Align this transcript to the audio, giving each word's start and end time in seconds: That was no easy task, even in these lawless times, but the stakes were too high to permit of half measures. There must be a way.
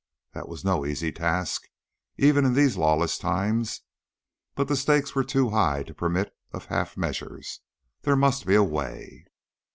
That 0.33 0.49
was 0.49 0.65
no 0.65 0.83
easy 0.83 1.11
task, 1.11 1.67
even 2.17 2.43
in 2.43 2.55
these 2.55 2.75
lawless 2.75 3.19
times, 3.19 3.81
but 4.55 4.67
the 4.67 4.75
stakes 4.75 5.13
were 5.13 5.23
too 5.23 5.51
high 5.51 5.83
to 5.83 5.93
permit 5.93 6.35
of 6.51 6.65
half 6.65 6.97
measures. 6.97 7.59
There 8.01 8.15
must 8.15 8.47
be 8.47 8.55
a 8.55 8.63
way. 8.63 9.27